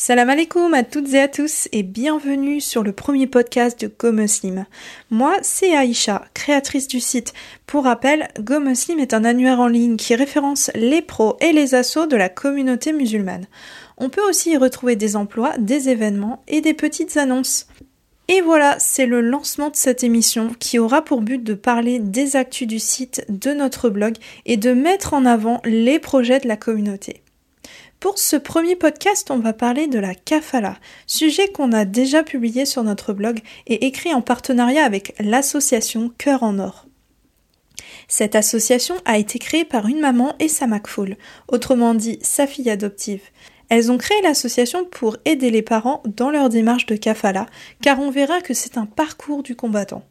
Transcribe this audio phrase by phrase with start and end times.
[0.00, 4.12] Salam alaikum à toutes et à tous et bienvenue sur le premier podcast de Go
[4.12, 4.64] Muslim.
[5.10, 7.34] Moi, c'est Aïcha, créatrice du site.
[7.66, 11.74] Pour rappel, Go Muslim est un annuaire en ligne qui référence les pros et les
[11.74, 13.48] assos de la communauté musulmane.
[13.96, 17.66] On peut aussi y retrouver des emplois, des événements et des petites annonces.
[18.28, 22.36] Et voilà, c'est le lancement de cette émission qui aura pour but de parler des
[22.36, 24.14] actus du site, de notre blog
[24.46, 27.20] et de mettre en avant les projets de la communauté.
[28.00, 30.76] Pour ce premier podcast, on va parler de la kafala,
[31.08, 36.44] sujet qu'on a déjà publié sur notre blog et écrit en partenariat avec l'association Cœur
[36.44, 36.86] en Or.
[38.06, 41.16] Cette association a été créée par une maman et sa macfoul,
[41.48, 43.22] autrement dit sa fille adoptive.
[43.68, 47.46] Elles ont créé l'association pour aider les parents dans leur démarche de kafala,
[47.82, 50.04] car on verra que c'est un parcours du combattant.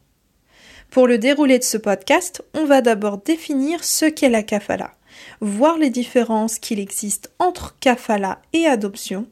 [0.90, 4.92] Pour le déroulé de ce podcast, on va d'abord définir ce qu'est la kafala
[5.40, 9.26] voir les différences qu'il existe entre kafala et adoption.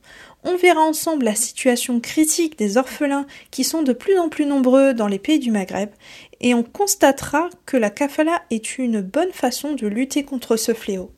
[0.44, 4.94] On verra ensemble la situation critique des orphelins qui sont de plus en plus nombreux
[4.94, 5.90] dans les pays du Maghreb
[6.40, 11.10] et on constatera que la kafala est une bonne façon de lutter contre ce fléau.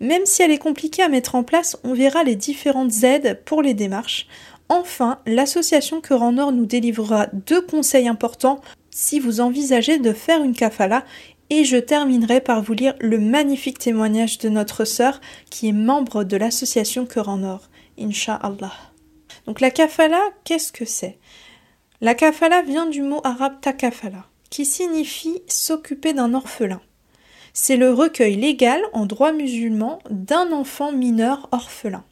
[0.00, 3.60] Même si elle est compliquée à mettre en place, on verra les différentes aides pour
[3.60, 4.26] les démarches.
[4.68, 11.04] Enfin, l'association Cœur nous délivrera deux conseils importants si vous envisagez de faire une kafala
[11.50, 15.20] et je terminerai par vous lire le magnifique témoignage de notre sœur
[15.50, 17.68] qui est membre de l'association Cœur en Or.
[17.98, 18.72] Inch'Allah.
[19.46, 21.18] Donc la kafala, qu'est-ce que c'est?
[22.00, 26.80] La kafala vient du mot arabe takafala, qui signifie s'occuper d'un orphelin.
[27.52, 32.04] C'est le recueil légal en droit musulman d'un enfant mineur orphelin.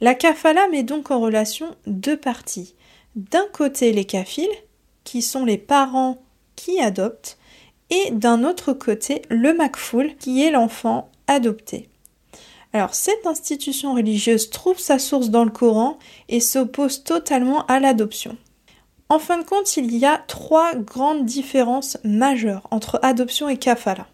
[0.00, 2.74] La kafala met donc en relation deux parties.
[3.16, 4.46] D'un côté les kafiles,
[5.04, 6.18] qui sont les parents
[6.54, 7.36] qui adoptent,
[7.90, 11.88] et d'un autre côté le Makfoul qui est l'enfant adopté.
[12.72, 18.36] Alors cette institution religieuse trouve sa source dans le Coran et s'oppose totalement à l'adoption.
[19.08, 24.06] En fin de compte, il y a trois grandes différences majeures entre adoption et kafala.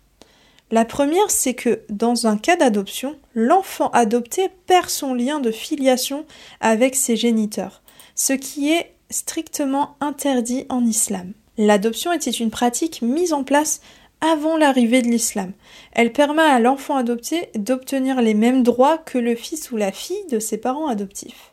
[0.71, 6.27] La première, c'est que dans un cas d'adoption, l'enfant adopté perd son lien de filiation
[6.61, 7.83] avec ses géniteurs,
[8.15, 11.33] ce qui est strictement interdit en islam.
[11.57, 13.81] L'adoption était une pratique mise en place
[14.21, 15.53] avant l'arrivée de l'islam.
[15.93, 20.27] Elle permet à l'enfant adopté d'obtenir les mêmes droits que le fils ou la fille
[20.31, 21.53] de ses parents adoptifs.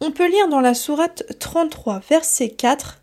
[0.00, 3.00] On peut lire dans la sourate 33, verset 4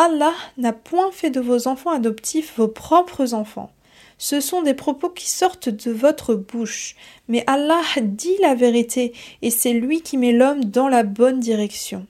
[0.00, 3.72] Allah n'a point fait de vos enfants adoptifs vos propres enfants.
[4.16, 6.94] Ce sont des propos qui sortent de votre bouche.
[7.26, 9.12] Mais Allah dit la vérité,
[9.42, 12.06] et c'est lui qui met l'homme dans la bonne direction.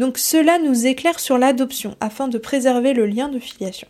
[0.00, 3.86] Donc cela nous éclaire sur l'adoption afin de préserver le lien de filiation.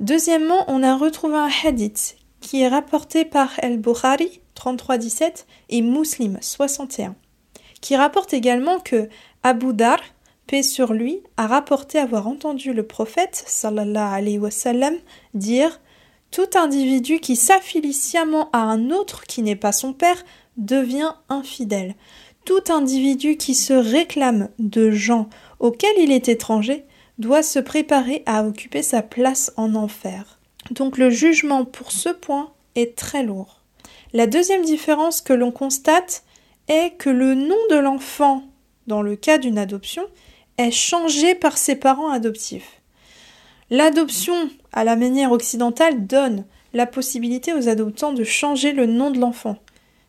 [0.00, 7.14] Deuxièmement, on a retrouvé un hadith qui est rapporté par El-Bukhari 3317 et Muslim 61
[7.80, 9.08] qui rapporte également que
[9.44, 10.00] Abu Dar,
[10.48, 14.96] paix sur lui, a rapporté avoir entendu le prophète sallallahu alayhi wa sallam
[15.34, 15.80] dire
[16.32, 20.24] tout individu qui s'affilie sciemment à un autre qui n'est pas son père
[20.56, 21.94] devient infidèle.
[22.44, 25.28] Tout individu qui se réclame de gens
[25.60, 26.84] auxquels il est étranger
[27.18, 30.40] doit se préparer à occuper sa place en enfer.
[30.70, 33.60] Donc le jugement pour ce point est très lourd.
[34.12, 36.24] La deuxième différence que l'on constate
[36.68, 38.42] est que le nom de l'enfant,
[38.86, 40.04] dans le cas d'une adoption,
[40.58, 42.80] est changé par ses parents adoptifs.
[43.70, 49.18] L'adoption, à la manière occidentale, donne la possibilité aux adoptants de changer le nom de
[49.18, 49.58] l'enfant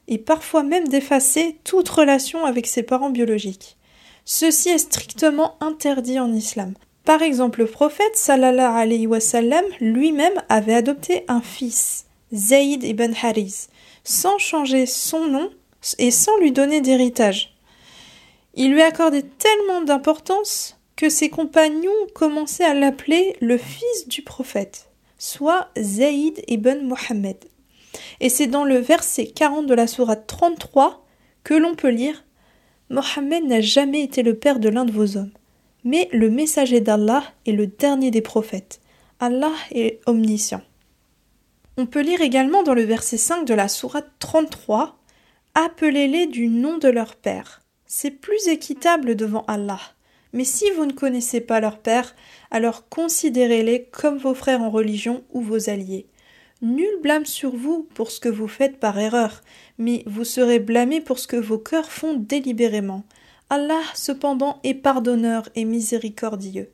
[0.08, 3.78] et parfois même d'effacer toute relation avec ses parents biologiques.
[4.25, 6.74] Ceci est strictement interdit en islam.
[7.06, 13.13] Par exemple, le prophète sallallahu alayhi wa sallam lui-même avait adopté un fils, Zayd ibn
[13.22, 13.68] Haris,
[14.03, 15.50] sans changer son nom
[16.00, 17.56] et sans lui donner d'héritage.
[18.56, 24.88] Il lui accordait tellement d'importance que ses compagnons commençaient à l'appeler le fils du prophète,
[25.18, 27.38] soit Zayd ibn Mohammed.
[28.20, 31.06] Et c'est dans le verset 40 de la sourate 33
[31.44, 32.24] que l'on peut lire
[32.90, 35.31] Mohammed n'a jamais été le père de l'un de vos hommes,
[35.84, 38.81] mais le messager d'Allah est le dernier des prophètes.
[39.19, 40.62] Allah est omniscient.
[41.78, 45.00] On peut lire également dans le verset 5 de la sourate 33
[45.56, 47.62] Appelez-les du nom de leur père.
[47.86, 49.80] C'est plus équitable devant Allah.
[50.34, 52.16] Mais si vous ne connaissez pas leur père,
[52.50, 56.07] alors considérez-les comme vos frères en religion ou vos alliés.
[56.63, 59.42] Nul blâme sur vous pour ce que vous faites par erreur,
[59.77, 63.04] mais vous serez blâmés pour ce que vos cœurs font délibérément.
[63.50, 66.71] Allah, cependant, est pardonneur et miséricordieux.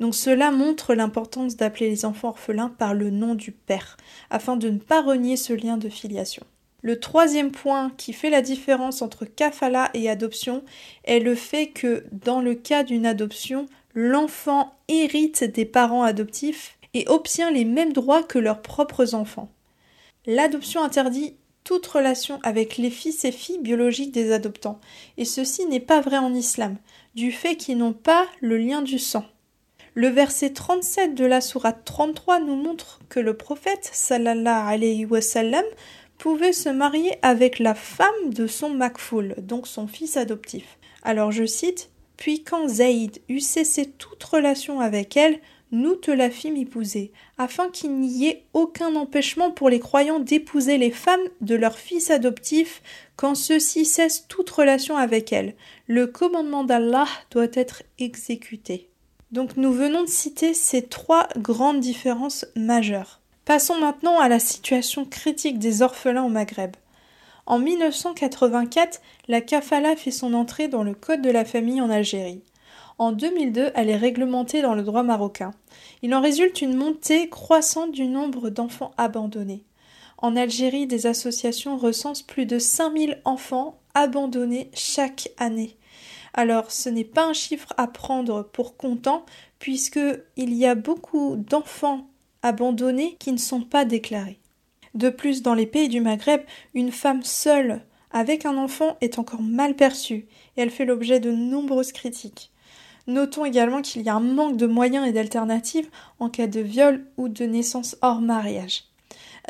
[0.00, 3.98] Donc cela montre l'importance d'appeler les enfants orphelins par le nom du Père,
[4.30, 6.46] afin de ne pas renier ce lien de filiation.
[6.80, 10.64] Le troisième point qui fait la différence entre kafala et adoption
[11.04, 17.08] est le fait que dans le cas d'une adoption, l'enfant hérite des parents adoptifs et
[17.08, 19.50] obtient les mêmes droits que leurs propres enfants.
[20.26, 24.80] L'adoption interdit toute relation avec les fils et filles biologiques des adoptants,
[25.16, 26.76] et ceci n'est pas vrai en islam,
[27.14, 29.24] du fait qu'ils n'ont pas le lien du sang.
[29.94, 35.20] Le verset 37 de la sourate 33 nous montre que le prophète sallallahu alayhi wa
[35.20, 35.64] sallam
[36.16, 40.78] pouvait se marier avec la femme de son Makfoul, donc son fils adoptif.
[41.02, 45.40] Alors je cite Puis quand Zaïd eut cessé toute relation avec elle,
[45.72, 50.78] nous te la fîmes épouser, afin qu'il n'y ait aucun empêchement pour les croyants d'épouser
[50.78, 52.82] les femmes de leurs fils adoptifs
[53.16, 55.54] quand ceux-ci cessent toute relation avec elles.
[55.88, 58.88] Le commandement d'Allah doit être exécuté.
[59.32, 63.20] Donc nous venons de citer ces trois grandes différences majeures.
[63.46, 66.76] Passons maintenant à la situation critique des orphelins au Maghreb.
[67.46, 72.42] En 1984, la kafala fait son entrée dans le Code de la famille en Algérie.
[73.02, 75.50] En 2002, elle est réglementée dans le droit marocain.
[76.02, 79.64] Il en résulte une montée croissante du nombre d'enfants abandonnés.
[80.18, 85.76] En Algérie, des associations recensent plus de 5000 enfants abandonnés chaque année.
[86.32, 89.26] Alors, ce n'est pas un chiffre à prendre pour comptant,
[89.58, 89.98] puisque
[90.36, 92.06] il y a beaucoup d'enfants
[92.42, 94.38] abandonnés qui ne sont pas déclarés.
[94.94, 97.82] De plus, dans les pays du Maghreb, une femme seule
[98.12, 102.51] avec un enfant est encore mal perçue et elle fait l'objet de nombreuses critiques.
[103.06, 105.88] Notons également qu'il y a un manque de moyens et d'alternatives
[106.20, 108.84] en cas de viol ou de naissance hors mariage.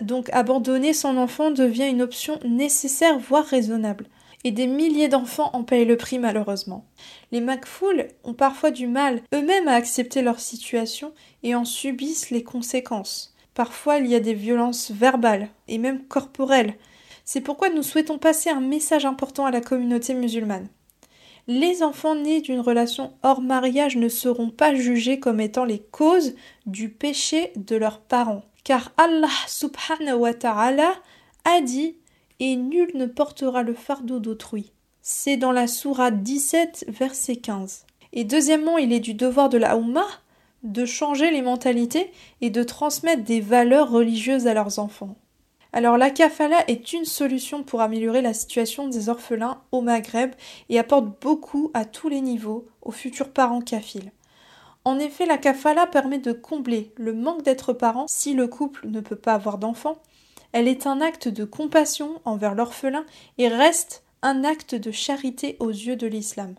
[0.01, 4.07] Donc abandonner son enfant devient une option nécessaire voire raisonnable.
[4.45, 6.85] Et des milliers d'enfants en payent le prix malheureusement.
[7.31, 11.13] Les McFool ont parfois du mal eux-mêmes à accepter leur situation
[11.45, 13.37] et en subissent les conséquences.
[13.55, 16.75] Parfois il y a des violences verbales et même corporelles.
[17.25, 20.69] C'est pourquoi nous souhaitons passer un message important à la communauté musulmane.
[21.49, 26.35] Les enfants nés d'une relation hors mariage ne seront pas jugés comme étant les causes
[26.67, 28.45] du péché de leurs parents.
[28.65, 30.95] Car Allah subhanahu wa ta'ala
[31.45, 31.97] a dit
[32.39, 34.73] et nul ne portera le fardeau d'autrui.
[35.01, 37.87] C'est dans la sourate 17, verset 15.
[38.13, 40.07] Et deuxièmement, il est du devoir de la Oumma
[40.63, 45.17] de changer les mentalités et de transmettre des valeurs religieuses à leurs enfants.
[45.73, 50.33] Alors la kafala est une solution pour améliorer la situation des orphelins au Maghreb
[50.69, 54.13] et apporte beaucoup à tous les niveaux aux futurs parents kafiles.
[54.85, 59.01] En effet, la kafala permet de combler le manque d'être parent si le couple ne
[59.01, 59.99] peut pas avoir d'enfants
[60.53, 63.05] elle est un acte de compassion envers l'orphelin
[63.39, 66.55] et reste un acte de charité aux yeux de l'islam.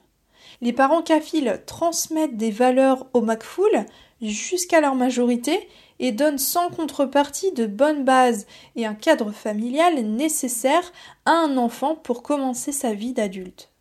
[0.64, 3.86] Les parents kafiles transmettent des valeurs au makfoul
[4.22, 5.68] jusqu'à leur majorité
[6.00, 10.94] et donnent sans contrepartie de bonnes bases et un cadre familial nécessaire
[11.26, 13.72] à un enfant pour commencer sa vie d'adulte.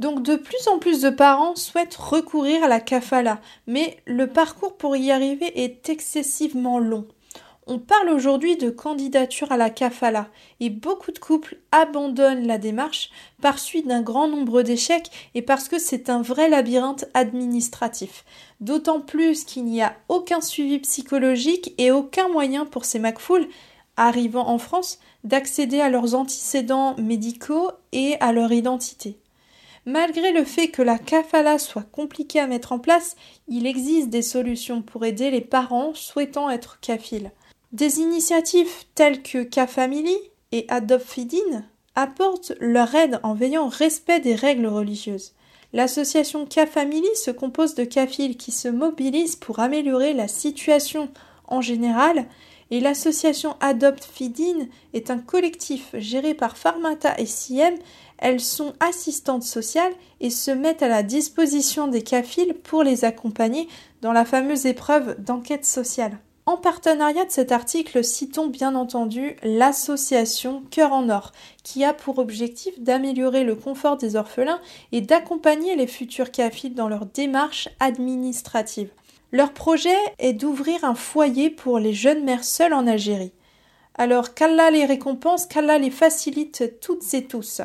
[0.00, 4.76] Donc de plus en plus de parents souhaitent recourir à la kafala, mais le parcours
[4.76, 7.06] pour y arriver est excessivement long.
[7.72, 10.26] On parle aujourd'hui de candidature à la kafala
[10.58, 15.68] et beaucoup de couples abandonnent la démarche par suite d'un grand nombre d'échecs et parce
[15.68, 18.24] que c'est un vrai labyrinthe administratif.
[18.60, 23.46] D'autant plus qu'il n'y a aucun suivi psychologique et aucun moyen pour ces McFool
[23.96, 29.16] arrivant en France d'accéder à leurs antécédents médicaux et à leur identité.
[29.86, 33.14] Malgré le fait que la kafala soit compliquée à mettre en place,
[33.46, 37.30] il existe des solutions pour aider les parents souhaitant être kafiles.
[37.72, 40.16] Des initiatives telles que K-Family
[40.50, 41.62] et Adopt Feedin
[41.94, 45.34] apportent leur aide en veillant au respect des règles religieuses.
[45.72, 51.10] L'association K-Family se compose de kafiles qui se mobilisent pour améliorer la situation
[51.46, 52.26] en général
[52.72, 57.76] et l'association Adopt Feedin est un collectif géré par Pharmata et CIEM.
[58.18, 63.68] Elles sont assistantes sociales et se mettent à la disposition des kafiles pour les accompagner
[64.02, 66.18] dans la fameuse épreuve d'enquête sociale.
[66.50, 71.30] En partenariat de cet article, citons bien entendu l'association Cœur en Or,
[71.62, 74.58] qui a pour objectif d'améliorer le confort des orphelins
[74.90, 78.90] et d'accompagner les futurs CAFID dans leur démarche administrative.
[79.30, 83.30] Leur projet est d'ouvrir un foyer pour les jeunes mères seules en Algérie.
[83.94, 87.60] Alors qu'Allah les récompense, qu'Allah les facilite toutes et tous.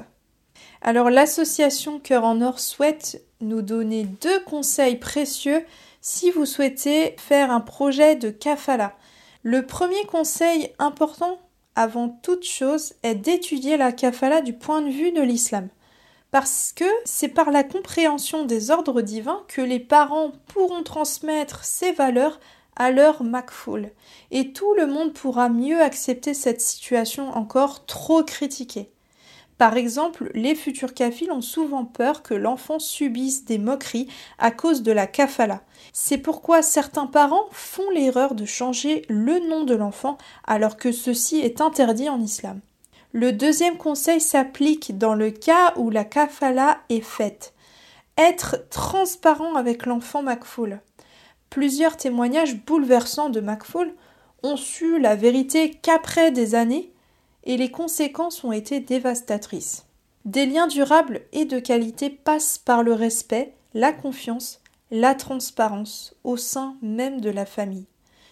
[0.84, 5.66] Alors l'association Cœur en Or souhaite nous donner deux conseils précieux
[6.08, 8.94] si vous souhaitez faire un projet de kafala.
[9.42, 11.40] Le premier conseil important
[11.74, 15.68] avant toute chose est d'étudier la kafala du point de vue de l'islam.
[16.30, 21.92] Parce que c'est par la compréhension des ordres divins que les parents pourront transmettre ces
[21.92, 22.40] valeurs
[22.76, 23.90] à leur Macfoul,
[24.30, 28.92] et tout le monde pourra mieux accepter cette situation encore trop critiquée.
[29.58, 34.84] Par exemple, les futurs kafiles ont souvent peur que l'enfant subisse des moqueries à cause
[34.84, 35.62] de la kafala.
[35.94, 41.40] C'est pourquoi certains parents font l'erreur de changer le nom de l'enfant alors que ceci
[41.40, 42.60] est interdit en islam.
[43.14, 47.54] Le deuxième conseil s'applique dans le cas où la kafala est faite.
[48.18, 50.82] Être transparent avec l'enfant Makfoul.
[51.50, 53.94] Plusieurs témoignages bouleversants de Makfoul
[54.44, 56.92] ont su la vérité qu'après des années
[57.46, 59.86] et les conséquences ont été dévastatrices.
[60.26, 64.60] Des liens durables et de qualité passent par le respect, la confiance,
[64.92, 67.86] la transparence au sein même de la famille.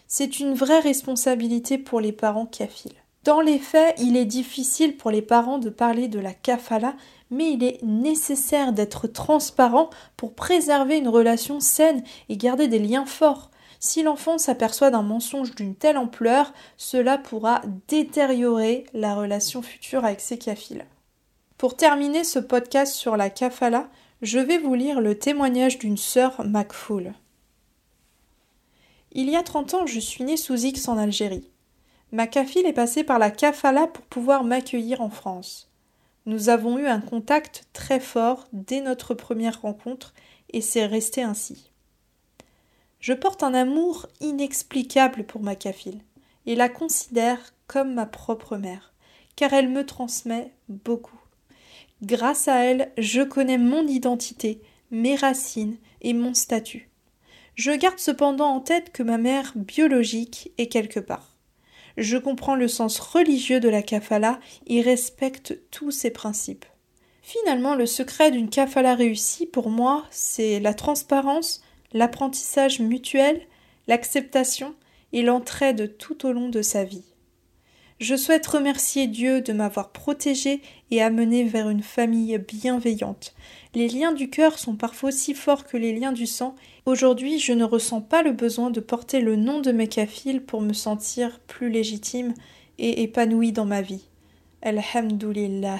[0.07, 2.93] C'est une vraie responsabilité pour les parents kafiles.
[3.23, 6.95] Dans les faits, il est difficile pour les parents de parler de la kafala,
[7.31, 13.05] mais il est nécessaire d'être transparent pour préserver une relation saine et garder des liens
[13.05, 13.49] forts.
[13.85, 20.21] Si l'enfant s'aperçoit d'un mensonge d'une telle ampleur, cela pourra détériorer la relation future avec
[20.21, 20.85] ses kafiles.
[21.57, 23.89] Pour terminer ce podcast sur la kafala,
[24.21, 27.11] je vais vous lire le témoignage d'une sœur Macfoul.
[29.11, 31.51] Il y a 30 ans, je suis née sous X en Algérie.
[32.13, 35.69] Ma kafile est passée par la kafala pour pouvoir m'accueillir en France.
[36.25, 40.13] Nous avons eu un contact très fort dès notre première rencontre
[40.53, 41.72] et c'est resté ainsi.
[43.03, 45.99] Je porte un amour inexplicable pour ma kafile
[46.45, 48.93] et la considère comme ma propre mère,
[49.35, 51.19] car elle me transmet beaucoup.
[52.01, 56.89] Grâce à elle, je connais mon identité, mes racines et mon statut.
[57.55, 61.35] Je garde cependant en tête que ma mère biologique est quelque part.
[61.97, 66.65] Je comprends le sens religieux de la kafala et respecte tous ses principes.
[67.21, 71.61] Finalement, le secret d'une kafala réussie pour moi, c'est la transparence,
[71.93, 73.41] l'apprentissage mutuel,
[73.87, 74.75] l'acceptation
[75.11, 77.05] et l'entraide tout au long de sa vie.
[77.99, 83.33] Je souhaite remercier Dieu de m'avoir protégé et amené vers une famille bienveillante.
[83.75, 86.55] Les liens du cœur sont parfois aussi forts que les liens du sang.
[86.85, 90.61] Aujourd'hui, je ne ressens pas le besoin de porter le nom de mes kafiles pour
[90.61, 92.33] me sentir plus légitime
[92.77, 94.03] et épanouie dans ma vie.
[94.63, 95.79] Alhamdulillah.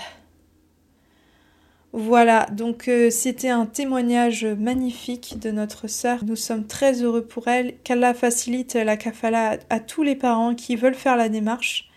[1.95, 6.25] Voilà, donc euh, c'était un témoignage magnifique de notre sœur.
[6.25, 7.75] Nous sommes très heureux pour elle.
[7.83, 11.91] Qu'Allah facilite la kafala à, tous les parents qui veulent faire la démarche.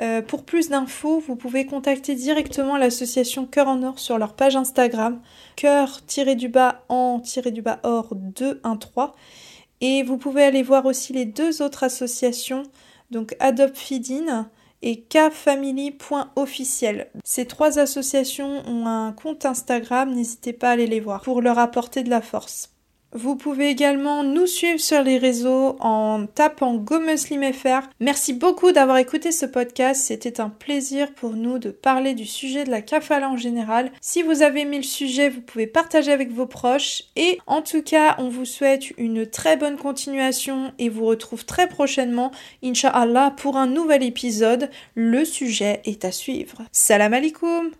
[0.00, 4.54] Euh, pour plus d'infos, vous pouvez contacter directement l'association Cœur en Or sur leur page
[4.54, 5.20] Instagram,
[5.56, 9.08] cœur-du-bas en-du-bas or 213.
[9.80, 12.62] Et vous pouvez aller voir aussi les deux autres associations,
[13.10, 13.76] donc Adopt
[14.82, 17.10] et kfamily.officiel.
[17.24, 21.58] Ces trois associations ont un compte Instagram, n'hésitez pas à aller les voir pour leur
[21.58, 22.75] apporter de la force.
[23.12, 27.88] Vous pouvez également nous suivre sur les réseaux en tapant GoMuslimFR.
[28.00, 30.02] Merci beaucoup d'avoir écouté ce podcast.
[30.02, 33.90] C'était un plaisir pour nous de parler du sujet de la kafala en général.
[34.00, 37.04] Si vous avez aimé le sujet, vous pouvez partager avec vos proches.
[37.14, 41.68] Et en tout cas, on vous souhaite une très bonne continuation et vous retrouve très
[41.68, 42.32] prochainement,
[42.62, 44.68] Inch'Allah, pour un nouvel épisode.
[44.94, 46.62] Le sujet est à suivre.
[46.72, 47.70] Salam alaikum